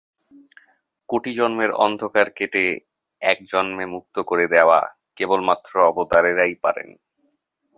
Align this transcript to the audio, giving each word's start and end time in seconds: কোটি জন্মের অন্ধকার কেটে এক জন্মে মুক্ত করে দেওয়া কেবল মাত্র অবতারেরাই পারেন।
কোটি 1.09 1.31
জন্মের 1.33 1.71
অন্ধকার 1.77 2.27
কেটে 2.29 2.65
এক 3.21 3.37
জন্মে 3.43 3.85
মুক্ত 3.85 4.15
করে 4.21 4.45
দেওয়া 4.47 4.79
কেবল 5.17 5.39
মাত্র 5.41 5.71
অবতারেরাই 5.89 6.53
পারেন। 6.63 6.89